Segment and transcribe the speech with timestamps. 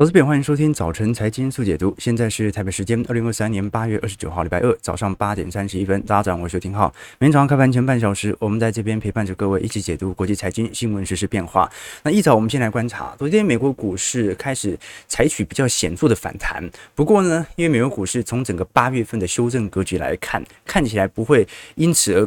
[0.00, 1.94] 投资朋友，欢迎收听早晨财经速解读。
[1.98, 6.00] 现在是台北时间二零二三年八月二十九号，礼拜二早上八点三十一分。
[6.06, 6.90] 大家早上好，我是邱廷浩。
[7.18, 11.70] 每天早上开盘前半小时，我们在这边陪伴着各位一起解读国际财经新闻实、时变化。
[12.02, 14.74] 那一早，我们先来观察，昨天美国股市开始
[15.06, 16.66] 采取比较显著的反弹。
[16.94, 22.26] 不过呢，因为美国股市从整个八月份的修正格局来看，看起来不会因此而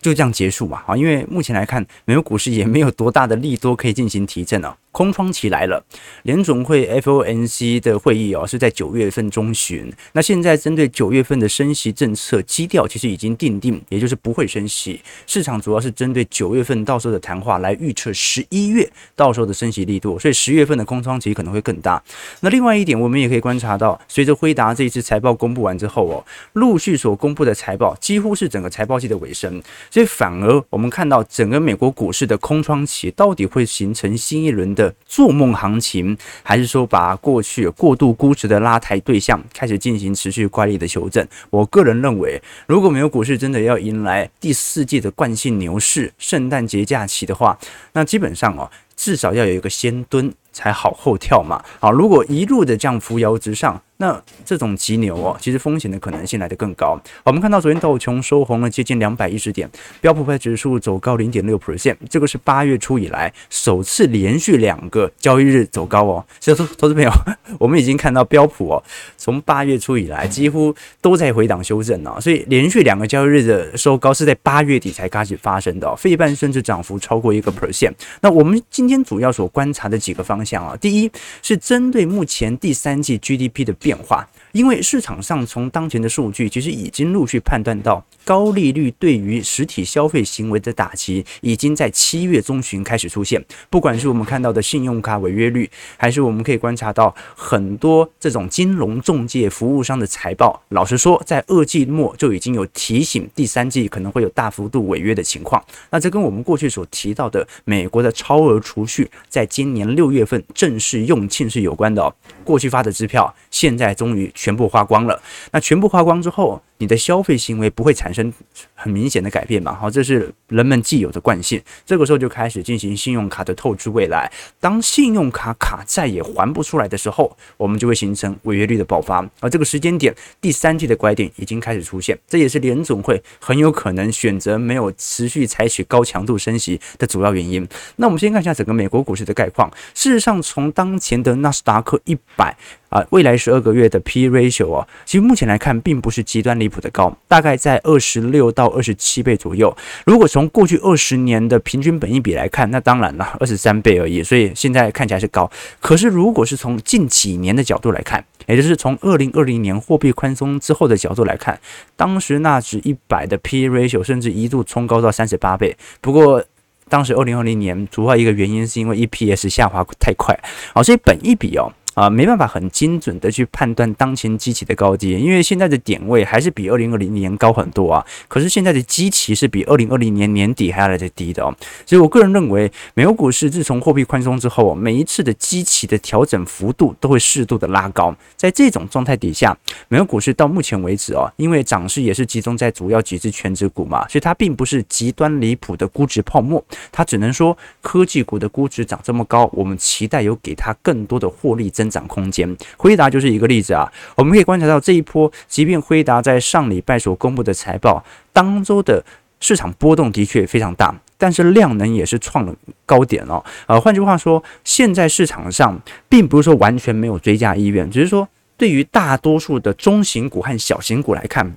[0.00, 0.82] 就这样结束嘛？
[0.84, 4.76] 啊，因为目前来看，美国股市也没有多大的利多可以进行提振啊。
[4.94, 5.84] 空窗期来了，
[6.22, 9.92] 联总会 FOMC 的会议哦是在九月份中旬。
[10.12, 15.00] 那现在针对九月份的升息政策基调，其实已经定定，也就是不会升息。
[15.26, 22.00] 市场主要是针对九月份到时候的谈话来预测十一月到时候的升息力度，所以十月份的空窗期可能会更大。
[22.38, 34.83] 那另外一点，我们也可以观察到，随着辉达这一次财报公布完之后哦，陆续所公布的财报几乎是整个财报季的尾声，所以反而我们看到整个美国股市的空窗期到底会形成新一轮的。
[35.06, 41.26] 做梦行情，还是说把过去过度估值的拉抬对象开始进行持续乖离的求证？
[41.50, 47.58] 我个人认为，如果没有股市真的要迎来第四季的惯性牛市，圣诞节假期的话，
[47.92, 51.62] 那基本上哦，至少要有一个先蹲才好后跳嘛。
[51.78, 53.78] 好，如果一路的这样扶摇直上。
[53.98, 57.00] 那这种急牛哦，其实风险的可能性来得更高。
[57.22, 66.26] 我们看到昨天道琼收红了接近两百一十点，标普派指数走高零点六 percent，这个是八月初以来首次连续两个交易日走高哦。
[66.40, 67.10] 所以说，投资朋友，
[67.56, 68.82] 我们已经看到标普哦，
[69.16, 75.86] 从八月初以来几乎都在回档修正了，所以连续两个交易日的收高是在八月底才开始发生的。
[75.88, 77.92] 哦费半甚至涨幅超过一个 percent。
[78.20, 81.10] 那我们今天主要所观察的几个方向啊，第一
[81.42, 88.04] 是针对目前第三季 GDP 的变化，因为市场上从当前的数据其实已经陆续判断到。
[88.24, 93.44] 高利率对于实体消费行为的打击，已经在七月中旬开始出现。
[93.68, 105.62] 不管是我们看到的信用卡违约率，还是我们可以观察到很多这种金融中介服务商的财报，老实说，在二季末就已经有提醒第三季可能会有大幅度违约的情况。
[105.90, 112.14] 那这跟我们过去所提到的美国的超额储蓄，在今年六月份正式用罄是有关的哦。
[112.42, 115.18] 过去发的支票，现在终于全部花光了。
[115.52, 118.32] 那全部花光之后，你的消费行为不会产生
[118.74, 119.74] 很明显的改变嘛？
[119.74, 121.62] 好，这是人们既有的惯性。
[121.86, 124.30] 这个时候就开始进行信用卡的透支未来。
[124.58, 129.24] 当信用卡卡债也还不出来的时候，我们就会形成违约率的爆发。
[129.40, 137.66] 而这个时间点，第三季的拐点已经开始出现，这也是联总会很有可能选择没有持续采取高强度升息的主要原因。
[137.96, 139.70] 那我们先看一下整个美国股市的概况。
[139.94, 142.56] 事实上，从当前的纳斯达克一百。
[142.90, 149.74] 啊，未来十二个月的 P ratio 啊，其实目前来看并不是极端离谱的高，大概在二十六到二十七倍左右。
[150.04, 155.48] 如果从过去二十年的平均本益比来看，那当然了，二十三倍而已，所以现在看起来是高。
[155.80, 161.58] 可是如果是从近几年的角度来看，也就是从二零二零年货币宽松之后的角度来看，
[161.94, 165.76] 当时纳指一百的 P ratio 甚至一度冲高到三十八倍。
[166.00, 166.44] 不过
[166.88, 170.38] 当时二零二零年主要一个原因是因为 EPS 下滑太快，
[170.74, 171.72] 好，所以本益比哦。
[171.94, 178.04] 啊，没办法很精准的去判断当前基期的高低，因为现在的点位还是比二零二零年高很多啊。
[178.26, 181.54] 可是现在的基期是比二零二零年年底还要来得低的哦。
[181.86, 188.12] 所以我个人认为，美国股市自从货币宽松之后，每一次的基期的调整幅度都会适度的拉高。
[188.36, 189.56] 在这种状态底下，
[189.86, 196.64] 美国股市到目前为止哦，因为涨势也是集中在主要几只权值股嘛，所以它并不是极端离谱的估值泡沫。
[196.90, 201.83] 它只能说科技股的估值涨这么高，我们期待有给它更多的获利增。
[201.84, 203.90] 增长空间，辉达就是一个例子啊。
[204.16, 208.02] 我们可以观察到这一波，即便辉达在上礼拜所公布的财报
[208.32, 209.04] 当周的
[209.40, 212.54] 市场波动的确非常大，但是量能也是创了
[212.86, 213.44] 高点哦。
[213.66, 215.78] 呃，换句话说，现在市场上
[216.08, 218.26] 并不是说完全没有追加意愿，只是说
[218.56, 221.54] 对于大多数的中型股和小型股来看，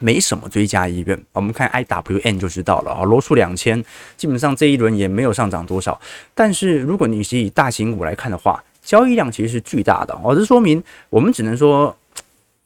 [0.00, 1.18] 没什么追加意愿。
[1.32, 3.82] 我们看 IWN 就知道了啊，罗素两千
[4.16, 5.98] 基本上这一轮也没有上涨多少。
[6.34, 11.96] 但是如果你是以大型股来看的话，交易量其实是巨大的哦，这说明我们只能说，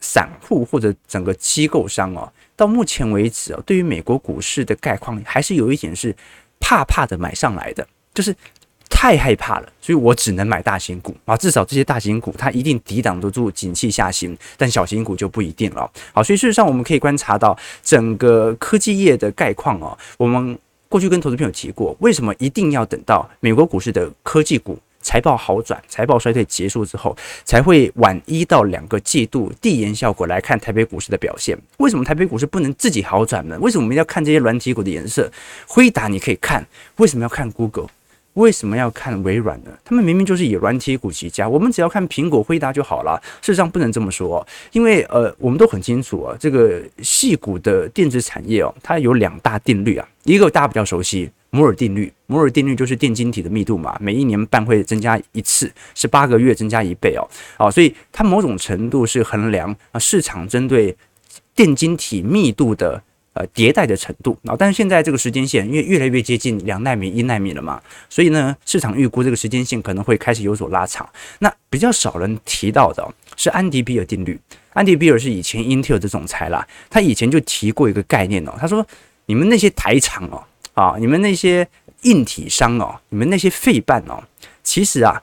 [0.01, 6.15] 散户或者整个机构商哦，到目前为止哦，对于美国股市的概况还是有一点是
[6.61, 8.35] 怕怕的买上来的，就是
[8.91, 15.89] 太害怕了，所以我只能买大型股啊，至少这些大型股它一定抵挡得住景气下行，但小型股就不一定了。
[16.13, 24.79] 好，所以事实上我们可以观察到整个科技业的概况哦，我们过去跟投资朋友提过，为什么一定要等到美国股市的科技股
[25.09, 31.57] 财报好转，财报衰退结束之后，才会晚一到两个季度递延效果来看台北股市的表现。
[31.79, 33.57] 为什么台北股市不能自己好转呢？
[33.59, 35.33] 为什么我们要看这些软体股的颜色？
[35.67, 36.63] 辉达你可以看，
[36.97, 37.87] 为什么要看 Google？
[38.35, 39.71] 为什么要看微软呢？
[39.83, 43.19] 他们明明就是以软体股起家，我们只要看苹果、辉达就好了。
[43.41, 52.13] 事实上不能这么说，因为呃，我们都很清楚啊，这个矽谷的电子产业哦，它有两大定律啊，一个大家比较熟悉，摩尔定律。
[52.27, 60.97] 摩尔定律就是电晶体的密度嘛，每一年半会增加一次，是八个月增加一倍哦，啊，所以它某种程度是衡量啊市场针对
[61.55, 63.03] 电晶体密度的。
[63.35, 71.09] 呃，迭代的程度啊，但是现在这个时间线因为越来越接近两纳米、一纳米了嘛，所以呢，市场预估这个时间线可能会开始有所拉长。
[71.39, 73.07] 那比较少人提到的
[73.37, 74.37] 是安迪比尔定律。
[74.73, 78.85] 安迪比尔是以前英特尔的总裁啦，他以前就提过一个概念哦，他说
[79.27, 80.43] ：“你们那些台厂哦，
[80.79, 81.67] 啊，你们那些
[82.03, 84.23] 硬体商哦，你们那些废半哦，
[84.63, 85.21] 其实啊，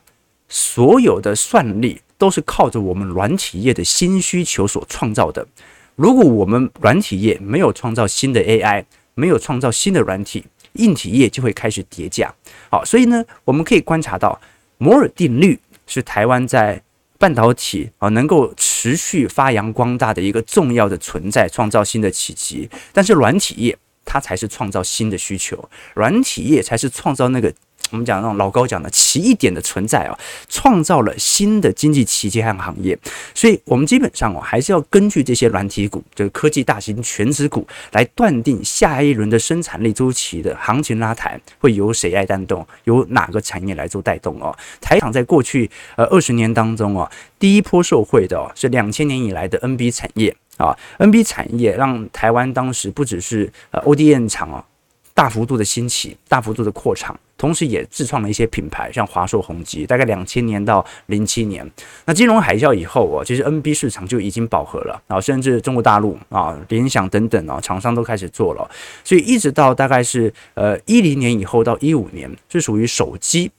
[0.49, 5.47] 所有的算力都是靠着我们软体业的新需求所创造的。”
[5.95, 10.43] 如果我们软体业没有创造新的 AI，没有创造新的软体，
[10.73, 12.35] 硬体业就会开始叠价。
[12.69, 14.37] 好，所以呢，我们可以观察到
[14.77, 16.81] 摩尔定律是台湾在
[17.17, 22.69] 半导体啊能够持续发扬光大的一个重要的存在，创造新的奇迹。
[22.91, 27.53] 但是软体业它才是创造新的需求，软体业才是创造那个。
[27.91, 30.19] 我们讲那种老高讲的奇异点的存在啊，
[30.49, 32.97] 创造了新的经济奇迹和行业，
[33.35, 44.57] 所以我们基本上哦，还是要根据这些软体股，这个科技大型全值股来断定下一轮的生产力周期的行情拉抬会由谁来带动，由哪个产业来做带动哦。
[44.81, 54.65] 台厂在过去呃二十年当中哦，第一波受惠的哦是两千年以来的 NB 产业啊，NB 产业让台湾当时不只是呃 ODM 厂啊。
[55.13, 59.85] 大幅度的兴起，大幅度的扩厂，同时也自创了一些品牌，像华硕、宏基。
[59.85, 61.65] 大概两千年到零七年，
[62.03, 68.69] 那金融海啸以后啊，其实 NB 市场就已经饱和了啊，甚至中国大陆啊、联想等等啊，厂商都开始做了。
[69.05, 73.49] 所以一直到大概是呃一零年以后到一五年，是属于手机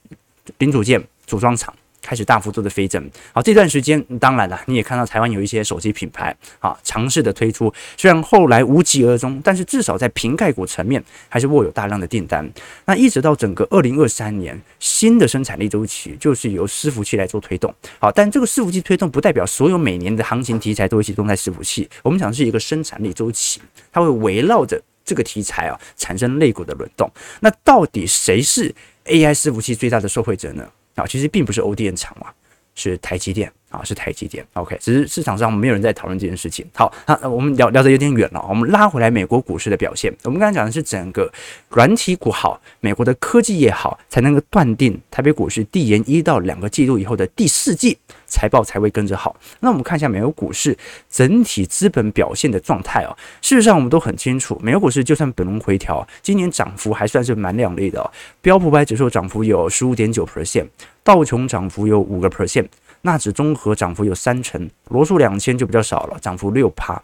[0.59, 1.73] 零组件组装厂。
[2.07, 12.49] 开始大幅度的飞涨，好，这段时间当然了，你也看到台湾有一些手机品牌啊，尝试的推出，虽然后来无疾而终，但是至少在瓶盖股层面还是握有大量的订单。
[12.85, 23.59] 那一直到整个二零二三年，新的生产力周期就是由伺服器来做推动，好，但这个伺服器推动不代表所有每年的行情题材都会集中在伺服器，我们讲的是一个生产力周期，
[23.91, 27.11] 它会围绕着这个题材啊产生类股的轮动。
[27.41, 28.73] 那到底谁是
[29.07, 30.65] AI 伺服器最大的受惠者呢？
[30.97, 32.33] 啊，其实并不是 ODM 厂嘛，
[32.75, 33.51] 是台积电。
[33.69, 34.45] 啊，是台积电。
[34.53, 36.65] OK，只是市场上没有人在讨论这件事情。
[36.73, 40.13] 好，那我们聊聊得有点远了，我们拉回来美国股市的表现。
[40.23, 41.31] 我们刚才讲的是整个
[41.69, 49.35] 软体股好，美国的科技业好，才能够断定台北股市递延一到两个季度以后的第四季财报才会跟着好。
[49.59, 50.77] 那我们看一下美国股市
[51.09, 53.15] 整体资本表现的状态哦。
[53.41, 58.09] 事实上，我们都很清楚，美国股市就算本轮回调，今年涨幅还算是蛮亮丽的哦。
[58.41, 60.67] 标普百指数涨幅有十五点九 percent。
[61.03, 62.67] 道琼涨幅有五个 percent，
[63.07, 67.01] 纳指综合涨幅有三成，罗素两千就比较少了，涨幅六趴。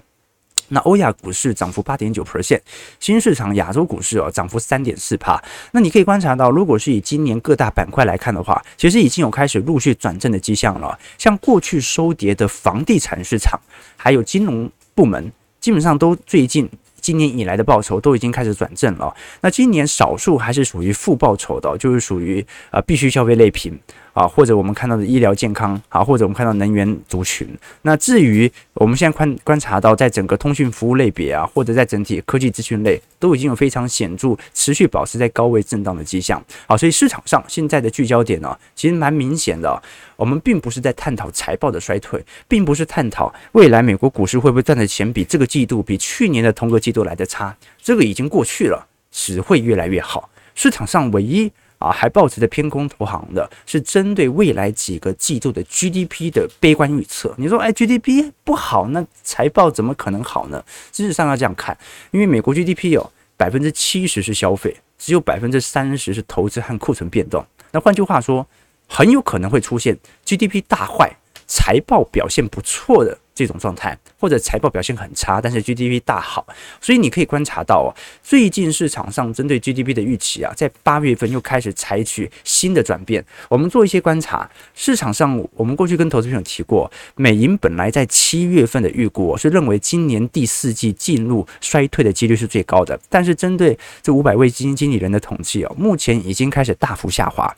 [0.67, 2.59] 那欧亚股市涨幅八点九 percent，
[2.99, 5.41] 新市场亚洲股市哦涨幅三点四趴。
[5.71, 10.97] 那你可以观察到，如果是以今年各大板块来看的话，其实已经有开始陆续转正的迹象了。
[11.17, 13.59] 像过去收跌的房地产市场，
[13.95, 16.69] 还有金融部门，基本上都最近。
[17.01, 23.77] 今年以来的报酬都已经开始转正了，那今年少数还是属于负报酬的，就是属于呃必须消费类品。
[24.13, 27.47] 啊，或者我们看到的医疗健康，啊，或者我们看到能源族群。
[27.81, 36.43] 那至于我们现在观观察到，在整个通讯服务类别啊，或者在整体科技资讯类，都已经有非常显著持续保持在高位震荡的迹象。
[36.67, 39.81] 好，所以市场上现在的聚焦点呢、其实蛮明显的。
[40.15, 50.29] 我们并不是在探讨财报的衰退，并不是探讨未来美国股市会不会赚的钱比这个季度比去年的同个季度来的差，这个已经过去了，只会越来越好。
[50.53, 51.51] 市场上唯一。
[51.83, 57.35] 啊，还保持着偏空投行的，是针对未来几个季度的 GDP 的悲观预测。
[57.37, 60.63] 你说，哎，GDP 不好，那财报怎么可能好呢？
[60.93, 61.77] 事实上要这样看，
[62.11, 67.45] 因为美国 GDP 有百分之七十是消费，只有百分之三十是投资和库存变动。
[67.71, 68.47] 那换句话说，
[68.87, 73.19] 很有可能会出现 GDP 大坏，财报表现不错的。
[73.35, 76.45] 这种状态，或者财报表现很差，但是 GDP 大好，
[76.79, 77.89] 所以你可以观察到哦，
[78.21, 83.23] 最近市场上针对 GDP 的预期啊，在八月份又开始采取新的转变。
[83.49, 97.55] 我们做一些观察，市场上我们过去跟投资朋友提过，美银本来在七月份的预估是认为今年第四季进入衰退的几率是最高的，但是针对这五百位基金经理人的统计哦，目前已经开始大幅下滑，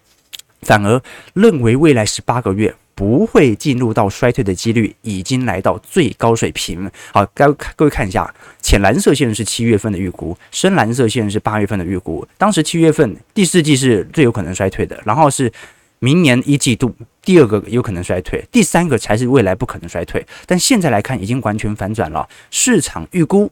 [0.62, 1.02] 反而
[1.34, 2.74] 认为未来十八个月。
[2.96, 6.90] 不会进入到衰退的几率已经来到最高水平。
[7.14, 12.26] 好，各各位看一下，浅蓝色线是七月份的预估，深蓝色线是八月份的预估。
[12.38, 15.52] 当时七月份第四季是最有可能衰退的，然后是
[16.00, 20.26] 明年一季度第二个有可能衰退，第三个才是未来不可能衰退。
[20.46, 23.52] 但现在来看，已经完全反转了，市场预估。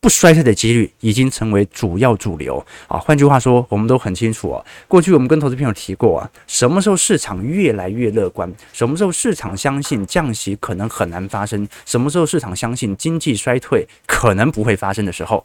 [0.00, 2.98] 不衰退的几率已经成为主要主流啊！
[2.98, 4.64] 换句话说，我们都很清楚啊。
[4.86, 15.44] 过去我们跟投资朋友提过啊，什么时候市场越来越乐观，什么时候市场相信降息可能很难发生，什么时候市场相信经济衰退可能不会发生的时候。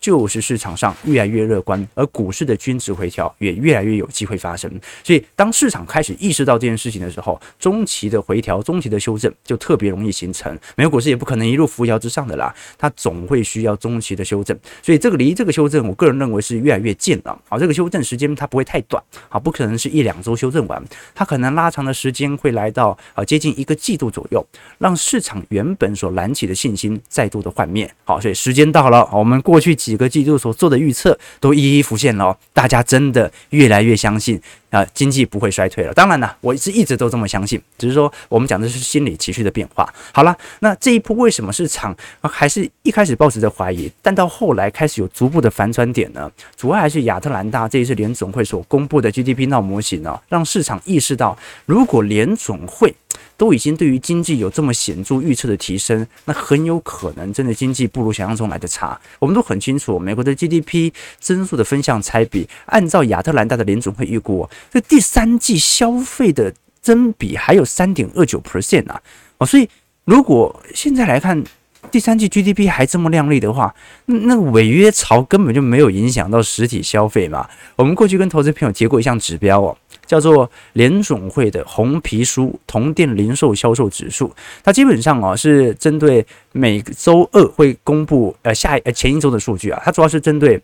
[0.00, 4.70] 就是市场上越来越乐观，而股市的均值回调也越来越有机会发生。
[5.02, 10.56] 所以，当市场开始意识到这件事情的时候，中期的回调、中期的修正就特别容易形成。
[10.76, 14.56] 美国股市也不可能一路扶摇直上的啦，它总会需要中期的修正。
[14.82, 17.38] 所以，这个离这个修正，我个人认为是越来越近了。
[17.48, 20.82] 好，这个修正时间它不会太短，好，不可能是一两周修正完，
[21.14, 24.44] 它可能拉长的时间会来到啊接近一个季度左右，
[24.78, 27.90] 让市场原本所燃起的信心再度的幻灭。
[28.04, 35.94] 好，所以时间到了，我们过去几几个季度所做的预测都一一浮现了，大家真的越来越相信啊，经济不会衰退了。
[35.94, 39.90] 当然了，我是一直都这么相信，只是说我们讲的是心理情绪的变化。
[40.12, 46.30] 好了，那这一波为什么市场还是一开始抱持着怀疑，但到后来开始有逐步的反转点呢？
[46.54, 52.94] 主要还是亚特兰大这一次联总会所公布的 GDP 闹模型呢，让市场意识到，如果联总会。
[53.38, 59.00] 都已经对于经济有这么显著预测的提升，那很有可能真的经济不如想象中来的差。
[59.18, 66.52] 我们都很清楚，美国的 GDP 增速的分项拆比，按照亚特兰大的联总会预估，这第三季消费的
[66.82, 69.00] 增比还有三点二九 percent 啊！
[69.38, 69.68] 哦，所以
[70.04, 71.42] 如果现在来看，
[71.90, 73.74] 第三季 GDP 还这么亮丽的话，
[74.06, 77.48] 那那违约潮根本就没有影响到实体消费嘛。
[77.76, 79.76] 我们过去跟投资朋友提过一项指标哦。
[80.06, 90.58] 叫做联总会的红皮书同店零售销售指数，它基本上啊是针对每周二会公布呃下呃前一周的数据啊，它主要是针对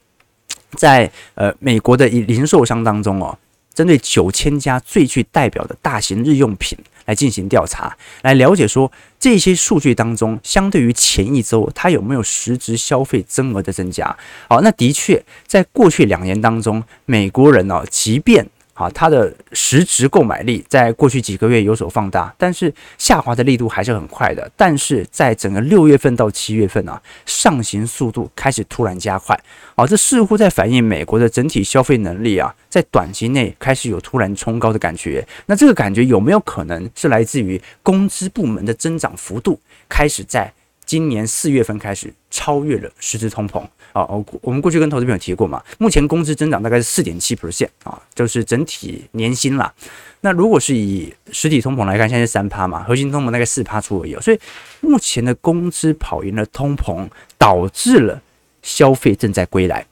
[0.77, 3.39] 在呃美国的零售商当中哦，
[3.75, 14.17] 针对九千家最具代表的大型日用品来进行调查，来了解说这些数据当中，相对于前一周它有没有实质消费增额的增加。
[14.49, 24.51] 好，那的确在过去两年当中，美国人哦，即便好，它的实质购买力在过去几个月有所放大，但是下滑的力度还是很快的。
[24.57, 29.39] 但是在整个六月份到七月份啊，上行速度开始突然加快。
[29.77, 35.25] 好，这似乎在反映美国的整体消费能力啊，在短期内开始有突然冲高的感觉。
[35.47, 40.53] 那这个感觉有没有可能是来自于工资部门的增长幅度开始在
[40.87, 43.61] 今年四月份开始超越了实质通膨？
[43.93, 49.73] 啊，我我们过去跟投资朋友提过嘛，目前工资增长大概是四点七 percent 啊，就是整体年薪啦。
[50.21, 54.15] 那如果是以实体通膨来看，现在是三趴嘛，核心通膨大概四趴出而已。
[54.17, 54.41] 所以
[54.81, 58.21] 目前的工资跑赢了通膨，导致了
[58.63, 59.87] 消费正在归来。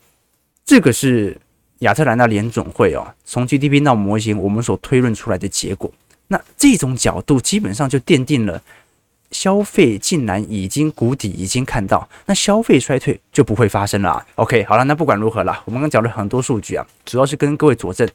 [0.65, 1.37] 这个是
[1.81, 5.93] 亚特兰大联总会哦，从 GDP 到模型我们所推论出来的结果。
[6.27, 8.61] 那这种角度基本上就奠定了。
[9.33, 14.27] 消费竟然已经谷底，已经看到，那消费衰退就不会发生了啊。
[14.37, 18.09] OK，好了，那不管如何了，我们刚讲了很多数据啊，主要是跟各位佐证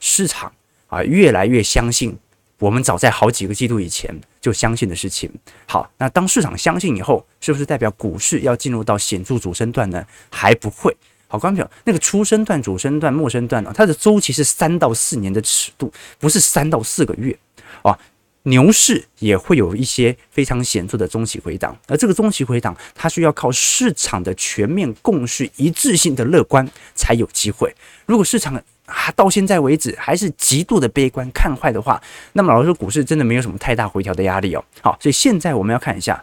[0.00, 0.52] 市场
[0.88, 2.16] 啊越来越相信
[2.58, 5.30] 我们早在好几个季度以前就相信的事情。
[5.66, 10.04] 好，那当市场相信以后，是不是代表股市要进入到显著主升段呢？
[10.30, 10.96] 还不会。
[11.26, 17.36] 好，观众朋友，那个初升段、主升段、末升段呢，它的周期是三到四年的尺度，不是三到四个月
[17.82, 17.98] 啊。
[18.44, 27.74] 牛市也会有一些非常显著的中期回档，而这个中期回档，它需要靠市场的全面共识、一致性的乐观才有机会。
[28.04, 28.54] 如果市场
[28.86, 32.00] 啊到现在为止还是极度的悲观看坏的话，
[32.34, 34.62] 那么老实说，股市真的没有什么太大回调的压力哦。
[34.82, 36.22] 好，所以现在我们要看一下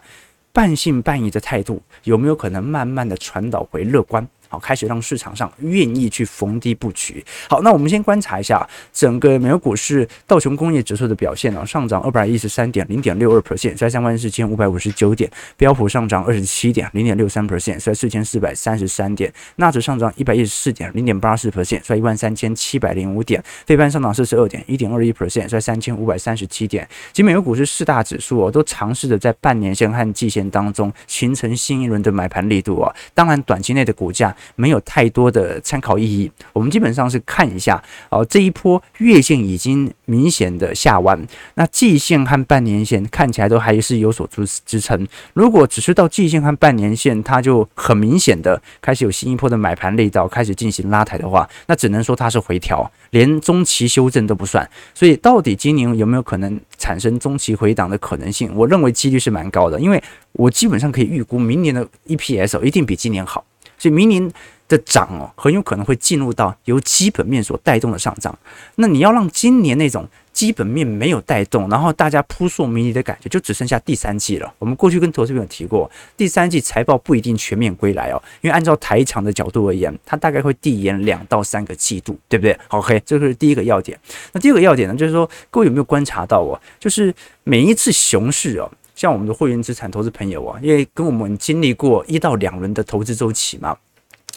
[0.52, 4.24] 半信半疑的态度有没有可能慢慢的传导回乐观。
[4.52, 7.24] 好，开始让市场上愿意去逢低布局。
[7.48, 26.86] 好，那我们先观察一下整个美国股市道琼工业指数的表现啊，上涨二百一十三点零点六二 percent，在三万四千五百五十九点；标普上涨二十七点零点六三 percent，在四千四百三十三点；纳指上涨一百一十四点零点八四 percent，在一万三千七百零五点；费半上涨四十二点一点二一 percent，在三千五百三十七点。
[27.14, 32.94] 即美国股市四大指数哦，都尝试着在半年线和季线当中形成新一轮的买盘力度啊。
[33.14, 34.36] 当然，短期内的股价。
[34.56, 36.30] 没有太多的参考意义。
[36.52, 45.06] 我们基本上是看一下，哦，这一波月线已经明显的下弯，那季线和半年线看起来都还是有所支支撑。
[45.34, 54.68] 如果只是到季线和半年线，它就很明显的开始有新一波的买盘力道，开始进行拉抬的话，那只能说它是回调，连中期修正都不算。
[54.94, 58.50] 所以到底今年有没有可能产生中期回档的可能性？
[58.54, 63.44] 我认为几率是蛮高的，因为我基本上可以预估明年的 EPS 一定比今年好，
[63.82, 64.30] 所以明年
[64.68, 68.32] 的涨哦，很有可能会进入到由基本面所带动的上涨。
[68.76, 74.54] 那你要让今年那种基本面没有带动，然后大家扑朔迷离的感觉，就只剩下第三季了。
[74.60, 83.98] 我们过去跟投资朋友提过，第三季财报不一定全面归来哦，因为按照台场的角度而言，它大概会递延两到三个季度，对不对？OK，这个是第一个要点。
[84.30, 87.12] 那第二个要点呢，就是说各位有没有观察到哦，就是
[87.42, 88.70] 每一次熊市哦。
[88.94, 93.76] 像我们的会员资产投资朋友啊，因为跟我们经历过一到两轮的投资周期嘛，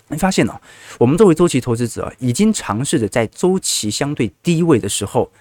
[0.08, 0.60] 你发现哦，
[0.98, 5.32] 我们作为周期投资者已经尝试着在周期相对低位的时候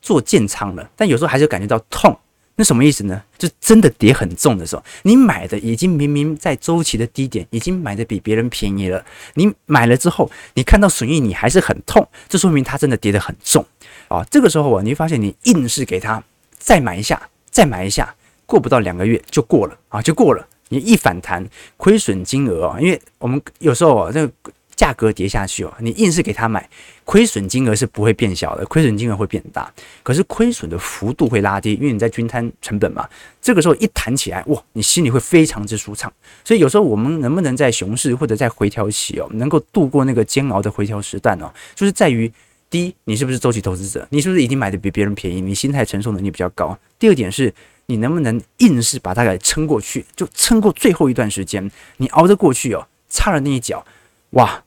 [0.00, 2.16] 做建仓了，但有时候还是感觉到痛。
[2.56, 3.20] 那什么意思呢？
[3.36, 9.04] 就真的跌很重的时候，你买的已经明明在周期的低点，已经买的比别人便宜了，
[9.34, 13.66] 你买了之后，你看到损益你还是很痛，这说明它真的跌得很重
[14.06, 14.24] 啊。
[14.30, 16.22] 这个时候啊，你会发现你硬是给它
[16.56, 18.14] 再买一下，再买一下。
[18.46, 20.46] 过不到两个月就过了啊，就过了。
[20.70, 21.46] 你一反弹，
[21.76, 24.32] 亏损金额啊，因为我们有时候啊，这个
[24.74, 26.68] 价格跌下去哦，你硬是给他买，
[27.04, 29.72] 亏损金额是不会变小的，亏损金额会变大。
[30.02, 33.06] 可是亏损的幅度会拉低，因为你在均摊成本嘛。
[33.42, 36.10] 这个时候一弹起来，哇，你心里会非常之舒畅。
[36.42, 41.52] 所以有时候我们能不能在熊市或者在回调期哦，能够度过那个煎熬的回调时段呢？
[41.74, 42.32] 就是在于
[42.70, 44.08] 第一，你是不是周期投资者？
[44.10, 45.42] 你是不是已经买的比别人便宜？
[45.42, 46.76] 你心态承受能力比较高。
[46.98, 47.52] 第二点是。
[47.86, 50.04] 你能不能硬是把它给撑过去？
[50.16, 53.84] 就撑过最后一段时间，你熬得过去哦，差了那一脚，
[54.30, 54.62] 哇，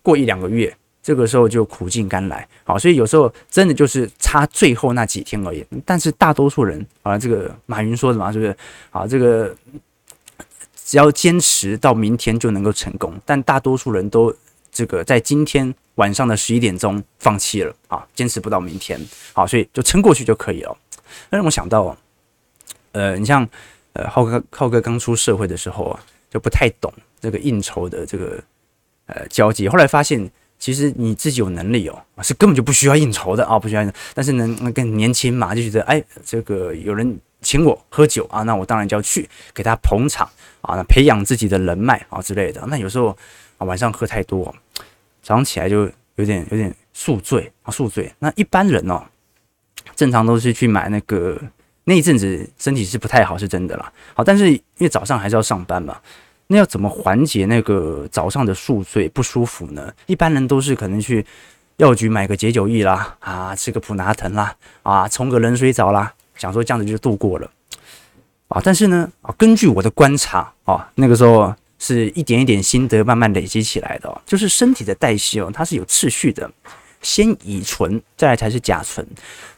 [0.00, 2.48] 过一两个月，这个时候就苦尽甘来。
[2.64, 5.62] 好，所以有时候真的就是差最后那几天而已。
[5.84, 8.56] 但是大多数人啊，这个马云说的嘛，是不是？
[8.90, 9.54] 啊，这个
[10.82, 13.12] 只要坚持到明天就能够成功。
[13.26, 14.34] 但大多数人都
[14.70, 18.98] 这个在今天晚上的十一点钟放弃了啊，坚持不到明天。
[19.34, 20.74] 好，所以就撑过去就可以了。
[21.28, 21.94] 那让我想到。
[22.92, 23.48] 呃，你像，
[23.94, 28.42] 呃，浩哥，浩哥刚出社会的时候啊，就不太懂这个应酬的这个
[29.06, 29.68] 呃交际。
[29.68, 33.92] 后来发现，其实你自己有能力哦，是根本就不需要应酬的啊，不需要。
[34.14, 40.28] 但是呢，那更年轻嘛，就觉得哎，这个有人请我喝酒啊，那我当然就要去给他捧场
[40.60, 42.62] 啊，那培养自己的人脉啊之类的。
[42.68, 43.16] 那有时候
[43.56, 44.54] 啊，晚上喝太多，
[45.22, 48.12] 早上起来就有点有点宿醉啊，宿醉。
[48.18, 49.02] 那一般人哦，
[49.96, 51.40] 正常都是去买那个。
[51.84, 53.92] 那一阵子身体是不太好，是真的啦。
[54.14, 55.98] 好，但是因为早上还是要上班嘛，
[56.46, 59.92] 那要怎么缓解那个早上的宿醉不舒服呢？
[60.06, 61.24] 一般人都是可能去
[61.78, 67.50] 药局买个解酒液啦，啊，吃个普拿疼啦，啊，冲个冷水澡啦，想说这样子就度过了。
[68.48, 76.48] 啊，但是呢，啊，根据我的观察，啊，那个时候是一点一点心得慢慢累积起来的，就是身体的代谢哦，它是有次序的。
[77.02, 79.06] 先乙醇，再来才是甲醇。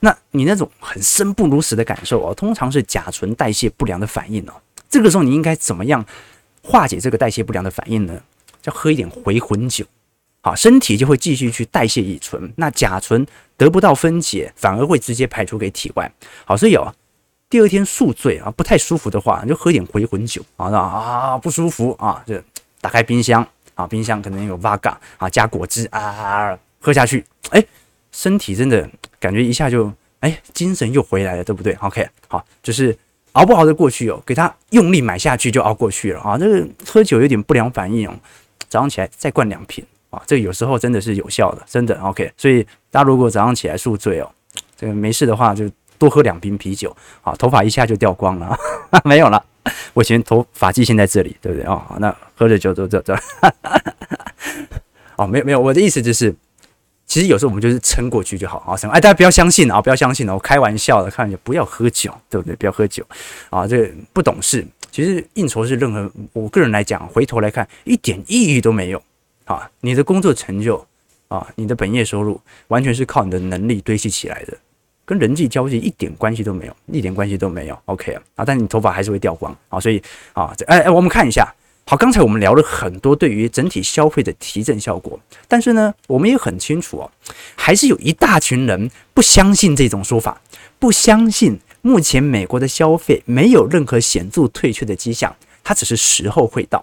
[0.00, 4.54] 那你那种很生不如死的感受哦，通常是甲醇代谢不良的反应哦。
[4.88, 6.04] 这个时候你应该怎么样
[6.62, 8.20] 化解这个代谢不良的反应呢？
[8.62, 9.84] 叫喝一点回魂酒，
[10.40, 12.50] 好，身体就会继续去代谢乙醇。
[12.56, 13.26] 那甲醇
[13.58, 16.10] 得不到分解，反而会直接排出给体外。
[16.46, 16.94] 好，所以哦，
[17.50, 22.40] 第二天宿醉啊，不太舒服的话，你就喝点回魂酒啊，那啊，不舒服啊，就
[22.80, 26.58] 打开冰箱啊，冰箱可能有 Vodka 啊，加果汁啊。
[26.84, 27.64] 喝下去，哎，
[28.12, 28.86] 身体真的
[29.18, 32.94] 感觉一下就哎，精神又回来了，对不对？OK，好，就是
[33.32, 36.36] 熬不熬得过去哦，给他用力买下去就熬过去了啊。
[36.36, 38.14] 这个喝酒有点不良反应哦，
[38.68, 42.30] 早上起来再灌两瓶啊，这有时候真的是有效的，真的 OK。
[42.36, 44.30] 所以大家如果早上起来宿醉哦，
[44.76, 45.64] 这个没事的话就
[45.98, 48.54] 多喝两瓶啤酒啊，头发一下就掉光了，
[49.04, 49.42] 没有了。
[49.94, 53.14] 我以前头发际线在这里，对不对哦，那喝着酒就这这，
[55.16, 56.34] 哦，没有没有，我的意思就是。
[57.14, 62.56] 其实有时候我们就是撑过去就好啊，什么哎，大家不要相信啊，不要相信啊，我开玩笑的，开玩笑，不要喝酒，对不对？
[62.56, 63.06] 不要喝酒
[63.50, 64.66] 啊，这不懂事。
[64.90, 69.00] 其实应酬是任何，我个人来讲，回头来看一点意义都没有
[69.44, 69.70] 啊。
[69.80, 70.84] 你的工作成就
[71.28, 74.58] 啊，你的本业收入，完全是靠你的能力堆砌起来的，
[75.04, 77.78] 跟人际交际一点关系都没有，一点关系都没有。
[77.84, 81.46] OK 啊，啊，但你头发还是会掉光啊，所以啊，这哎哎，我们看一下。
[81.86, 87.10] 好，刚才我们聊了很多对于整体消费的提振效果，但是呢，我们也很清楚哦，
[87.56, 90.40] 还是有一大群人不相信这种说法，
[90.78, 96.82] 不相信目前美国的消费没有任何显著退却的迹象，它只是时候会到。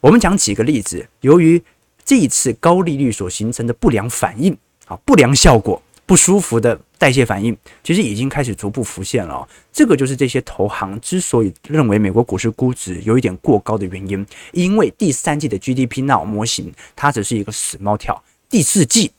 [0.00, 1.60] 我们讲几个例子，由于
[2.04, 4.56] 这一次高利率所形成的不良反应
[4.86, 5.82] 啊，不良效果。
[6.06, 9.46] 不舒服的代谢反应，其实已经开始逐步浮现了。
[9.72, 18.22] 这个就是这些投行之所以认为美国股市估值有一点过高的原因，因为第三季的 GDP Now 模型它只是一个死猫跳。
[18.48, 19.10] 第四季，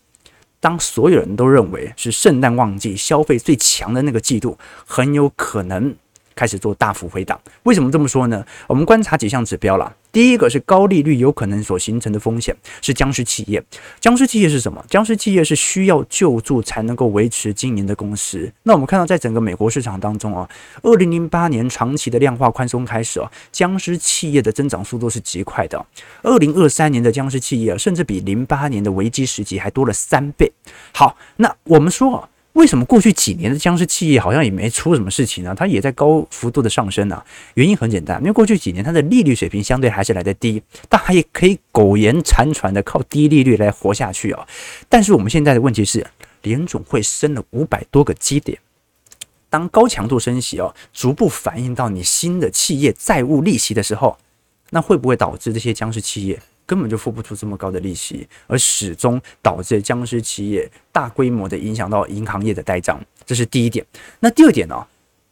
[0.61, 5.93] 当所有人都认为是圣诞旺季消费最强的那个季度，很有可能。
[6.37, 8.45] 开始做大幅回档，为什么这么说呢？
[8.67, 9.91] 我们观察几项指标了。
[10.11, 13.61] 第一个是高利率有可能所形成的风险，是僵尸企业。
[13.99, 14.83] 僵尸企业是什么？
[14.87, 18.51] 僵尸企业是需要救助才能够维持经营的公司。
[18.63, 20.47] 那我们看到，在整个美国市场当中啊，
[20.83, 25.83] 二零零八年长期的量化宽松开始啊，僵尸企业的增长速度是极快的。
[26.21, 30.51] 二零二三年的僵尸企业甚至比零八年的危机时期还多了三倍。
[30.93, 32.29] 好，那我们说啊。
[32.57, 35.53] 为什么过去几年的僵尸企业好像也没出什么事情呢？
[35.55, 37.23] 它也在高幅度的上升呢？
[37.53, 44.43] 原因很简单，因为过去几年它的利率水平相对还是来得低，但它也可以苟延残喘的靠低利率来活下去啊。
[44.89, 46.03] 但是我们现在的问题是，
[46.41, 48.57] 联总会升了五百多个基点，
[49.51, 54.17] 当高强度升息哦，逐步反映到你新的企业债务利息的时候，
[54.71, 56.39] 那会不会导致这些僵尸企业？
[56.67, 63.83] 根本就付不出这么高的利息，而始终导致僵尸企业大规模的影响到银行业的呆账，这是第一点。
[64.19, 64.85] 那第二点呢、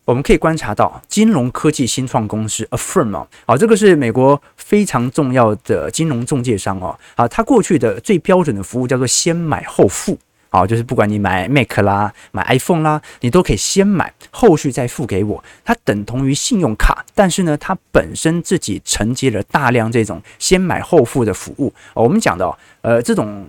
[0.06, 10.18] 我们可以观察到金融科技新创公司 Affirm 啊，好，这个是美国非常重要的金融中介商哦，啊，它过去的最标准的服务叫做先买后付。
[10.56, 15.44] 好，就是不管你买 Mac 啦，买 iPhone 啦，你都可以先买，后续再付给我。
[15.66, 21.74] 它等同于信用卡，但是呢，它本身自己承接了大量这种先买后付的服务。
[21.94, 23.46] 我们讲到，呃，这种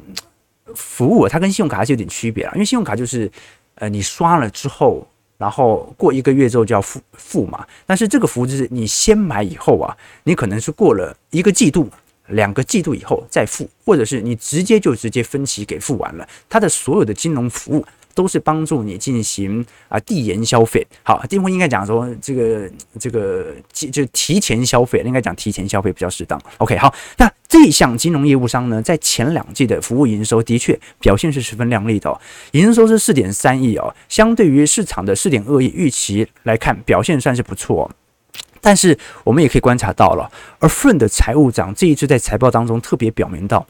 [0.75, 3.31] 服务它跟信用卡还是有点区别啊，因为信用卡就是，
[3.77, 5.07] 呃，你刷了之后，
[5.39, 7.65] 然后过一个月之后就要付付嘛。
[7.87, 11.89] 但是这个服务就是你先买以后啊，你可能是过了一个季度。
[12.29, 17.85] 两个季度以后再付，或者是你直接就直接分期给付完了，它的所有的金融服务
[18.15, 20.87] 都是帮助你进行啊递延消费。
[21.03, 26.41] 好，订货应该讲说这个这个就提前消费，应该讲提前消费比较适当。
[26.59, 32.19] OK，好，那这一项金融业务商呢，在前两季的服务营收的确表现是十分亮丽的哦，
[32.53, 37.91] 营收是四点三亿哦，相对于市场的四点二亿预期来看，表现算是不错。
[38.67, 43.65] 但是我们也可以观察到了，而 Affirm 的财务长这一次在财报当中特别表明到，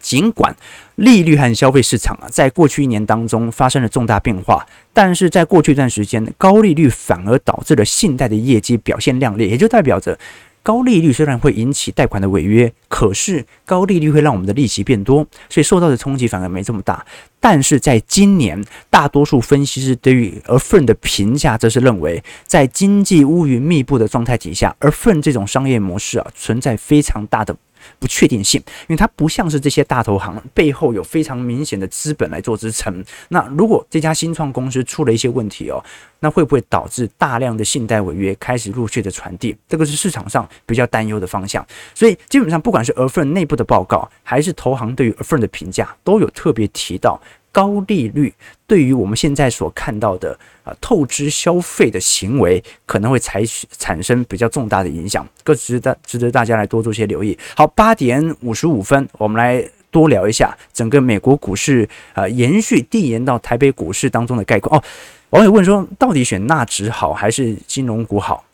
[0.00, 0.56] 尽管
[0.96, 10.18] 利率和消费市场啊，在过去一年当中发生了重大变化，但是在过去一段时间，高利率反而导致了信贷的业绩表现亮丽，也就代表着。
[10.62, 17.04] 高利率虽然会引起贷款的违约，可是高利率会让我们的利息变多，所以受到的冲击反而没这么大。
[17.40, 27.56] 但是在今年，大多数分析师对于 Affirm 的评价则是认为，在经济乌云密布的状态底下，Affirm 这种商业模式啊，存在非常大的。
[27.98, 33.04] 不确定性，因为它不像是这些大投行背后有非常明显的资本来做支撑。
[33.28, 35.82] 那如果这家新创公司出了一些问题哦，
[36.20, 39.56] 那会不会导致大量的信贷违约开始陆续的传递？
[39.68, 41.64] 这个是市场上比较担忧的方向。
[41.94, 47.20] 所以基本上不管是 a f f i r 内部的报告，还是投行对于 a f f i r 的评价，都有特别提到。
[47.50, 48.32] 高利率
[48.66, 57.36] 对于我们现在所看到的啊透支消费的行为，可能会采取产生比较重大的影响，更值得值得大家来多做些留意。
[57.56, 64.84] 好，八点五十五分，我们来多聊一下整个美国股市啊延续递延到台北股市当中的概况哦。
[65.30, 68.44] 网友问说，到底选纳指好还是金融股好？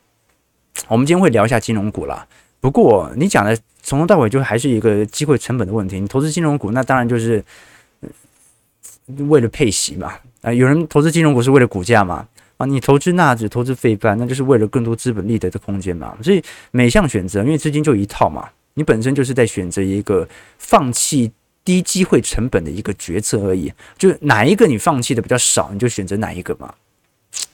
[0.87, 2.25] 我们今天会聊一下金融股啦。
[2.59, 5.99] 不过你讲的从头到尾就还是一个机会成本的问题。
[5.99, 7.43] 你投资金融股，那当然就是。
[9.27, 16.17] 为了配息嘛，啊，有人投资金融股是为了股价嘛，啊，你投资纳指、投资费半，那就是为了更多资本利得的空间嘛。
[16.23, 21.31] 所以每项选择，因为资金就一套嘛，你本身就是在选择一个放弃
[21.63, 23.71] 低机会成本的一个决策而已。
[23.97, 26.73] 就哪一个你放弃的比较少，你就选择哪一个嘛。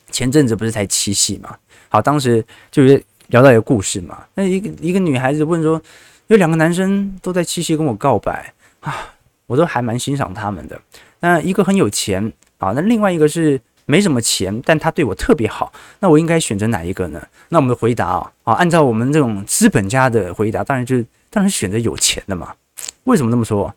[0.09, 1.55] 前阵子不是才七夕嘛，
[1.87, 5.81] 好，当时就是聊到一个故事嘛，那一个一个女孩子问说，
[6.27, 9.13] 有两个男生都在七夕跟我告白啊，
[9.51, 10.81] 我都还蛮欣赏他们的。
[11.19, 17.21] 那一个很有钱啊，那另外一个是没什么钱，但他对我特别好，那我应该选择哪一个呢？
[17.49, 22.55] 那我们的回答啊，啊，按照我们这种资本家的回答，当然就是当然选择有钱的嘛。
[23.03, 23.75] 为什么这么说？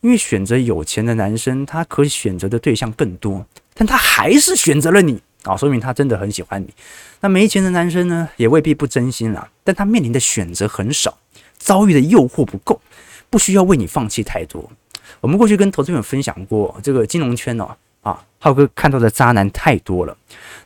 [0.00, 6.72] 因为选择有钱的男生，他可以选择的对象更多，但他还是选择了你啊，说明他真的很喜欢你。
[7.20, 11.18] 那没钱的男生呢，也未必不真心啊，但他面临的选择很少，
[11.58, 12.80] 遭遇的诱惑不够，
[13.28, 14.70] 不需要为你放弃太多。
[15.20, 20.16] 我们过去跟投资朋友分享过，这个金融圈哦，啊，浩哥看到的渣男太多了。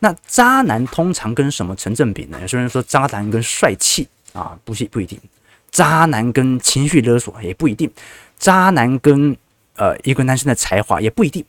[0.01, 2.39] 那渣男通常跟什么成正比呢？
[2.41, 5.19] 有些人说渣男跟帅气啊，不是不一定；
[5.71, 7.89] 渣男跟情绪勒索也不一定；
[8.39, 9.37] 渣男跟
[9.77, 11.45] 呃一个男生的才华也不一定，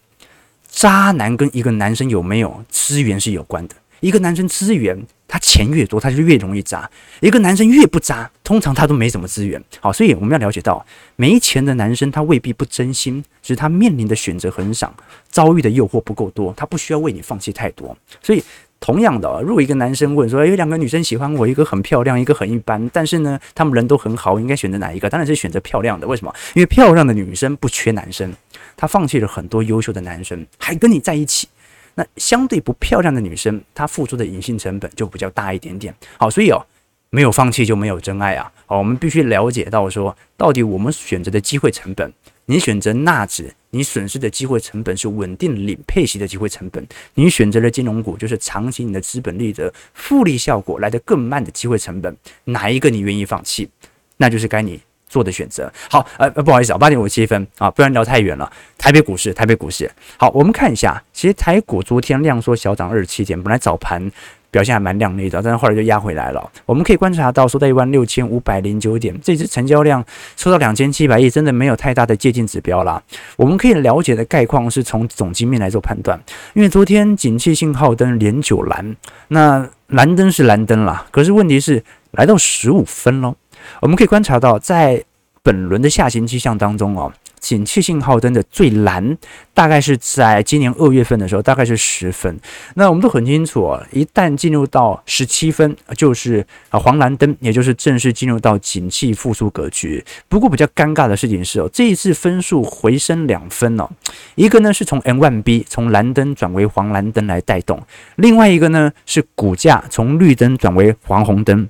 [0.69, 3.75] 渣男跟一个男生有没有资源是有关的。
[3.99, 9.61] 一个男生资源，他钱越多，他就越容易渣；一个男生越不渣，通常他都没什么资源。
[9.79, 10.85] 好，所以我们要了解到，
[11.15, 14.93] 没钱的男生他未必不真心，只是他面临的选择很少，
[15.29, 17.97] 遭遇的诱惑不够多，他不需要为你放弃太多。
[18.21, 18.43] 所以，
[18.79, 25.09] 同样的，如果一个男生问说，有两个女生喜欢我，一个很漂亮，一个很一般，但是呢，他们人都很好，应该选择哪一个？
[25.09, 26.05] 当然是选择漂亮的。
[26.05, 26.33] 为什么？
[26.53, 28.31] 因为漂亮的女生不缺男生，
[28.77, 31.47] 她放弃了很多优秀的男生，还跟你在一起。
[31.95, 35.95] 那相对不漂亮的女生，她付出的隐性成本就比较大一点点。
[36.17, 36.65] 好，所以哦，
[37.09, 38.51] 没有放弃就没有真爱啊。
[38.65, 42.11] 好，我们必须了解到说，到底我们选择的机会成本，
[42.45, 52.15] 你选择纳指，你损失的机会成本是稳定领配息的机会成本；你选择了金融股，就是长期你的资本利得复利效果来得更慢的机会成本。
[52.43, 53.69] 哪一个你愿意放弃？
[54.17, 54.81] 那就是该你。
[55.15, 58.51] 做的选择好，呃，不好意思啊，八点五十七分啊，不然聊太远了。
[58.77, 64.11] 台北股市，台北股市，好，我们看一下，其实台股昨天量缩小涨二十七点，本来早盘
[64.51, 66.51] 表现还蛮亮丽的，但是后来就压回来了。
[66.65, 70.03] 我们可以观察到，收在一万六千五百零九点，这只成交量
[70.35, 73.01] 收到两千七百亿，真的没有太大的接近指标啦。
[73.37, 76.21] 我们可以了解的概况是从总经面来做判断，
[76.53, 78.97] 因为昨天景气信号灯连九蓝，
[79.29, 83.35] 那蓝灯是蓝灯啦，可是问题是来到十五分喽。
[83.81, 85.03] 我们可以观察到，在
[85.43, 89.15] 本轮的下行迹象当中哦，景气信号灯的最蓝
[89.53, 92.35] 大概是在今年二月份的时候，大概是十分。
[92.73, 100.03] 那我们都很清楚哦，一旦进入到十七分，就是啊黄蓝灯，也就是正式进入到景气复苏格局。
[100.27, 103.87] 不过比较尴尬的事情是哦，这一次分数回升两分哦，
[104.33, 107.79] 一个呢是从 M1B 从蓝灯转为黄蓝灯来带动，
[108.15, 111.69] 另外一个呢是股价从绿灯转为黄红灯。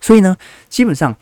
[0.00, 0.36] 所以呢，
[0.68, 1.16] 基本上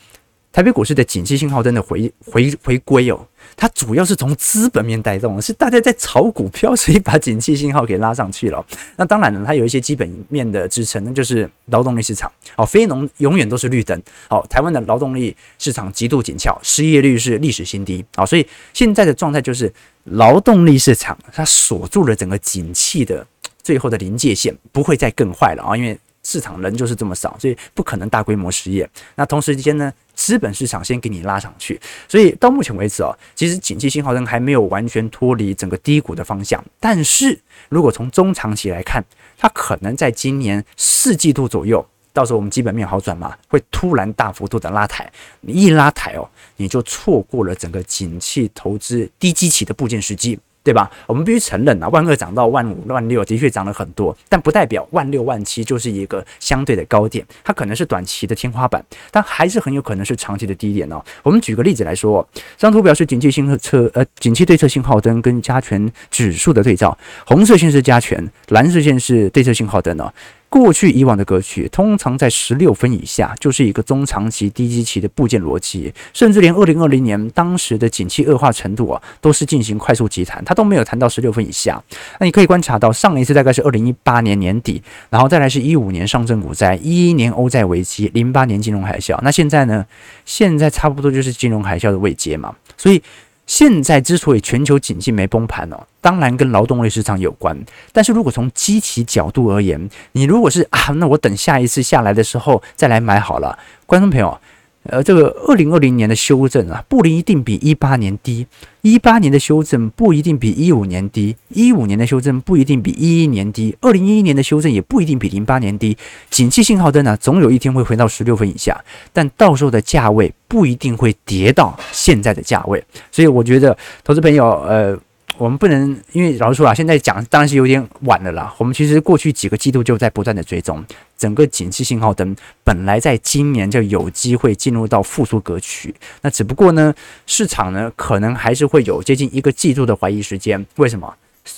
[0.53, 8.65] 台北股市的景气信号灯的回回回归哦，它主要是从资本面带动，是大家在炒股票，所以把景气信号给拉上去了。
[8.95, 12.31] 那当然呢，它有一些基本面的支撑，那就是劳动力市场。
[12.57, 14.01] 哦，非农永远都是绿灯。
[14.29, 18.05] 哦，台湾的劳动力市场极度紧俏，失业率是历史新低。
[18.15, 19.73] 啊，所以现在的状态就是
[20.05, 23.27] 劳动力市场它锁住了整个景气的
[23.61, 25.99] 最后的临界线，不会再更坏了啊，因为。
[26.35, 28.89] 市场人就是这么少，所以不可能大规模失业。
[29.15, 36.63] 那同时间呢，资本市场先给你拉上去，所以到目前为止哦，其实景气信号灯还没有完全脱离整个低谷的方向。
[36.81, 39.05] 但是如果从中长期来看，
[39.39, 45.09] 它可能在今年四季度左右，到时候我们基本面好转嘛，会突然大幅度的拉抬。
[45.43, 50.37] 你一拉抬哦，你就错过了整个景气投资低基期的部件时机。
[50.65, 50.91] 对吧？
[51.07, 61.05] 我们必须承认啊，万二涨到万五、万六，的确涨了很多，但不代表万六、万七就是一个相对的高点，它可能是短期的天花板，但还是很有可能是长期的低点哦。
[61.23, 66.97] 我们举个例子来说，这张图表示景气信号车呃景气对策信号灯跟加权指数的对照，
[67.27, 70.11] 红色线是加权，蓝色线是对策信号灯哦。
[70.55, 81.83] 过去以往的格局，通常在十六分以下，就是一个中长期低基期的部件逻辑，甚至连二零二零年当时的景气恶化程度啊，都是进行快速急弹，它都没有弹到十六分以下。
[82.21, 89.19] 那你可以观察到，上一次大概是二零一八年年底，然后再来是一五年上证股灾，一一年欧债危机，零八年金融海啸。
[89.23, 89.85] 那现在呢？
[90.25, 93.03] 现在差不多就是金融海啸的位阶嘛，所以。
[93.47, 97.59] 现在之所以全球经济没崩盘哦，当然跟劳动力市场有关。
[97.93, 104.39] 但是如果从机器角度而言，你如果是啊，那我等下一次下来的时候再来买好了，观众朋友。
[104.85, 108.45] 呃，这个二零二零年的修正啊，不一定比一八年低；
[108.83, 115.97] 一八年的修正不一定比一五年低；一五年的修正不一定比一一年低；二零一一年的修正也不一定比零八年低。
[116.29, 118.79] 景气信号灯呢、总有一天会回到十六分以下，
[119.13, 122.85] 但到时候的价位不一定会跌到现在的价位。
[123.11, 124.99] 所以我觉得，投资朋友，呃。
[125.37, 128.55] 我们不能，因为老实说啊，现在讲当然是有点晚了啦。
[128.57, 130.85] 我们其实过去几个季度就在不断的追踪
[131.19, 135.95] 整个景气信号灯，本来在今年就有机会进入到复苏格局。
[136.23, 136.95] 那只不过呢，
[137.27, 140.65] 市场呢可能还是会有接近一个季度的怀疑时间。
[140.77, 141.13] 为什么？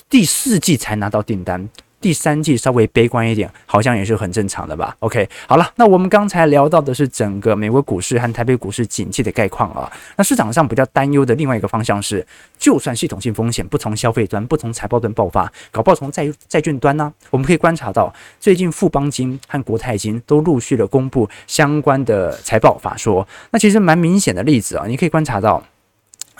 [0.09, 1.69] 第四季才拿到订单。
[2.00, 9.90] 第三季稍微悲观一点，好像也是很正常的吧？OK，好了，那我们刚才聊到的是整个美国股市和台北股市景气的概况啊。
[10.16, 12.24] 那市场上比较担忧的另外一个方向是，
[12.59, 23.26] 就算系统性风险不从消费端、不从财报端爆发，搞不好从债债券端呢、我们可以观察到，最近富邦金和国泰金都陆续的公布相关的财报法说。
[23.50, 25.62] 那其实蛮明显的例子啊，你可以观察到。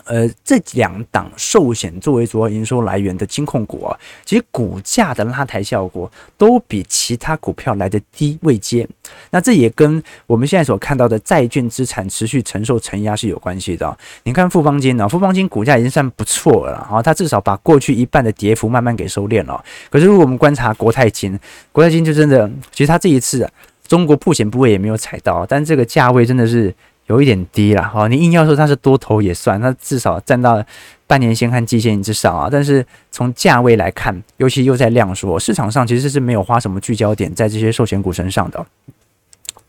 [0.07, 8.89] 呃，这两档寿险作为主要营收来源的金控股啊，其实股价的拉抬效果都比其他股票来的低位阶。
[9.31, 13.99] 那这也跟我们现在所看到的债券资产持续承受承压是有关系的。
[14.23, 19.65] 你看富邦金呢，富邦金股价已经算不错了啊，它至少把过去一半的跌幅慢慢给收敛了。
[19.91, 21.37] 可是如果我们观察国泰金，
[21.73, 23.49] 国泰金就真的，其实它这一次，
[23.89, 26.73] 中国曝险部位也没有踩到，但这个价位真的是。
[27.07, 30.65] 有一点低了哈，你硬要说它是多头也算，它至少占到
[31.07, 32.49] 半年线和季线之上啊。
[32.51, 38.67] 但是从价位来看，尤其又在量缩，市场上其实是没有花什么聚焦点在这些寿险股身上的。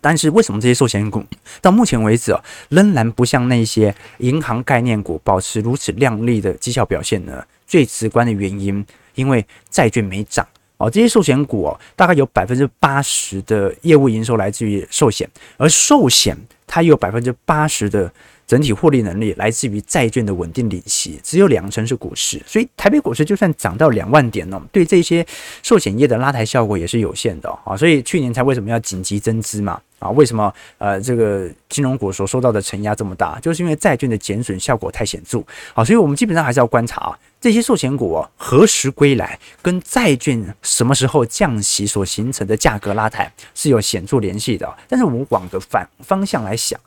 [0.01, 1.23] 但是为什么这些寿险股
[1.61, 7.43] 到目前为止啊，仍然不像那些银行概念股保持如此亮丽的绩效表现呢？
[7.67, 8.83] 最直观的原因，
[9.15, 10.47] 因为债券没涨
[10.77, 10.89] 哦。
[10.89, 16.35] 这些寿险股哦，大概有百分之八十的业务营收来自于寿险，而寿险。
[16.67, 18.11] 它有百分之八十的
[18.45, 25.25] 整体获利能力来自于债券的稳定利息，只有两成是股市，所以台北股市就算涨到两万点呢，对这些
[25.63, 29.79] 寿险业的拉抬效果也是有限的啊，所以去年才为什么要紧急增资嘛？
[29.99, 33.39] 啊，为什么呃这个金融股所受到的承压这么大？
[33.39, 35.43] 就是因为债券的减损效果太显著。
[35.73, 44.77] 好，所以我们基本上还是要观察啊，这些寿险股啊何时归来，跟债券什么时候降息所形成的价格拉抬是有显著联系的。
[44.89, 46.77] 但是我们往个反方向来想，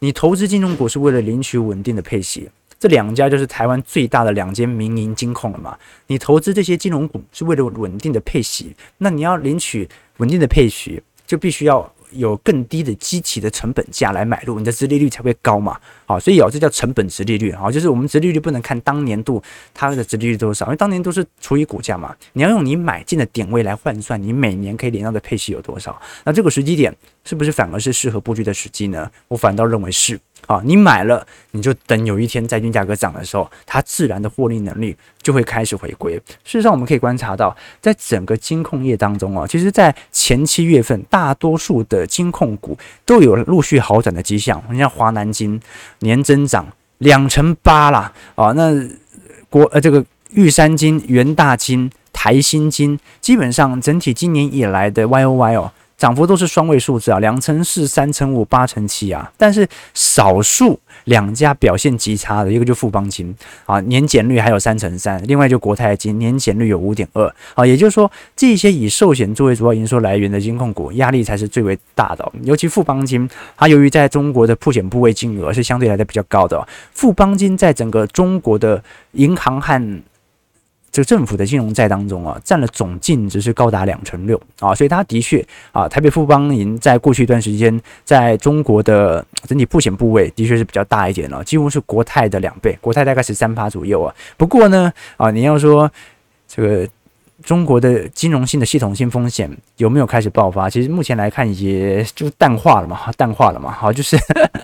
[0.00, 2.50] 你投资金融股是为了领取稳定的配息，
[2.80, 5.78] 这两家就是台湾最大的两间民营金控了嘛。
[6.08, 11.94] 你投资这些金融股是为了稳定的配息，那你要领取稳定的配息，就必须要。
[12.12, 15.78] 有更低的基期的成本价来买入，你的殖利率才会高嘛？
[16.06, 17.52] 好，所以哦，这叫成本殖利率。
[17.52, 19.42] 好，就是我们殖利率不能看当年度
[19.74, 22.14] 它的殖利率多少，因为当年都是除以股价嘛。
[22.32, 26.00] 你要用你买进的点位来换算，你每年可以领到的配息有多少？
[26.24, 26.94] 那这个时机点
[27.24, 29.10] 是不是反而是适合布局的时机呢？
[29.28, 30.18] 我反倒认为是。
[30.46, 36.14] 啊，你买了，你就等有一天债券价格涨的时候，它自然的获利能力就会开始回归。
[36.14, 44.62] 事实上，我们可以观察到，在整个金控业当中啊，其实，在前七月份，大多数的金控股都有陆续好转的迹象。
[44.70, 45.60] 你像华南金
[46.00, 46.66] 年增长
[46.98, 48.72] 两成八啦，啊，那
[49.50, 55.72] 国呃这个玉山金、元大金、台新金，基本上整体今年以来的 Y O Y 哦。
[55.98, 63.34] 涨幅都是双位数字啊，两成四、三成五、八成七啊，但是少数两家表现极差的，一个就富邦金
[63.66, 67.26] 啊，年减率还有三成三，另外就国泰金年减率有五点二。
[67.54, 78.80] 啊，也就是说这些以寿险作为主要营收来源的金控股，压力才是最为大的，尤其富邦金，它由于在中国的曝险部位金额是相对来的比较高的，富邦金在整个中国的
[79.12, 80.02] 银行和
[80.90, 94.14] 这个政府的金融债当中啊，占了总净值是高达两成六啊，所以它的确啊，台北富邦银在过去一段时间在中国的整体布险部位的确是比较大一点了，几乎是国泰的两倍，国泰大概是三趴左右啊。
[94.36, 95.90] 不过呢啊，你要说
[96.46, 96.88] 这个。
[97.42, 100.68] 中国的金融性的系统性风险有没有开始爆发？
[100.68, 103.70] 其实目前来看，也就淡化了嘛，淡化了嘛。
[103.70, 104.16] 好，就是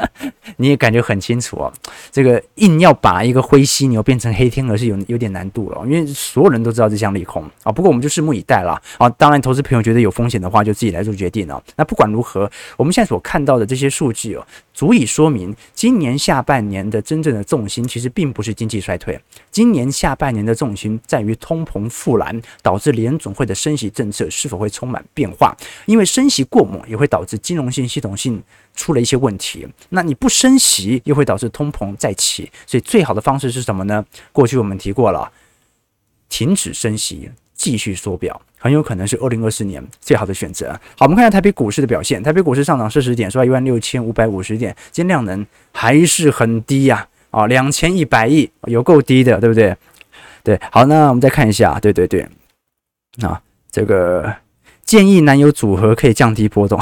[0.59, 1.73] 你也感觉很清楚哦。
[2.11, 7.71] 这个硬要把一个灰犀牛变成黑天鹅是有有点难度了，因为所有人都知道这项利空啊。
[7.71, 9.09] 不过我们就拭目以待了啊。
[9.11, 11.63] 当然，投资朋友觉得有风险的话，就自己来做决定了。
[11.77, 19.19] 那不管如何，我们现在所看到的这些数据哦，足以说明今年下半年的真正的重心其实并不是经济衰退，
[19.51, 22.35] 今年下半年的重心在于通膨复燃。
[22.63, 25.55] 导致联总会的升息政策是否会充满变化？
[25.87, 28.43] 因为升息过猛也会导致金融性系统性
[28.75, 29.67] 出了一些问题。
[29.91, 34.05] 那你不升息又会导致通膨再起，所以最好的方式是什么呢？
[34.33, 35.31] 过去我们提过了，
[36.29, 40.73] 停止升息，继续缩表，很有可能是二零二四年最好的选择。
[40.99, 42.23] 好，我们看一下台北股市的表现。
[42.23, 49.77] 台北股市上涨四十点，收在一万六千五百五十点，今天量能还是很低呀，啊，两千一百亿，有够低的，对不对？
[50.43, 52.29] 对，好，那我们再看一下，对对对。
[53.23, 53.41] 啊，
[53.71, 54.35] 这个
[54.85, 56.79] 建议男友组合可以降低波动。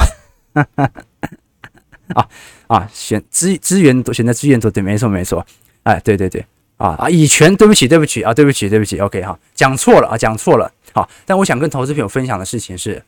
[2.13, 2.27] 啊
[2.67, 5.45] 啊，选资资源选择资源多对，没错没错。
[5.83, 6.45] 哎，对对对，
[6.83, 10.69] 啊啊，以权对不起对不起啊，对不起对不起，OK 哈，讲错了啊，讲错了。
[10.93, 13.01] 好，但我想跟投资朋友分享的事情是，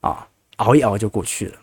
[0.00, 0.26] 啊，
[0.58, 1.54] 熬一熬就过去了。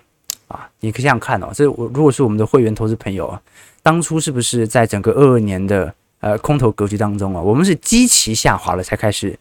[0.50, 3.42] 啊，你可以这样看哦，这我如果是我们的会员投资朋友啊，
[3.82, 9.40] 当初是不是在整个二二年的呃空头格局当中啊，我们是基期下滑了才开始。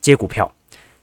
[0.00, 0.50] 接股票，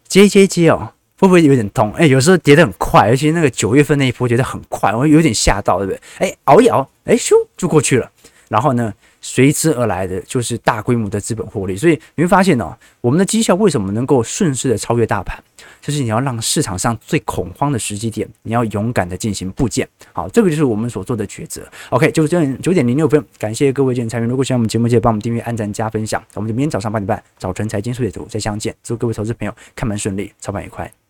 [0.07, 1.93] 接接接哦，会不会有点痛？
[1.93, 6.01] 哎，有时候跌得很快，而且那个九月份那一波跌得很快，我有点吓到，对不对？
[6.17, 8.12] 哎，熬一熬，哎，咻就过去了。
[8.49, 11.75] 然后呢，随之而来的就是大规模的资本获利。
[11.75, 15.38] 所以你会发现哦，我们的绩效为什么能够顺势的超越大盘？
[15.82, 19.88] 就是你要让市场上最恐慌的时机点，你要勇敢的进行布件。
[20.13, 21.67] 好，这个就是我们所做的抉择。
[21.89, 24.25] OK，就这样九点零六分，感谢各位今天参与。
[24.25, 26.24] 如果喜欢我们节目，记得帮我们订阅、按赞、加分享。
[26.34, 28.76] 我们就明天早上八点半，早晨财经速解读再相见。
[28.84, 31.07] 祝各位投资朋友看盘顺利，操盘愉快。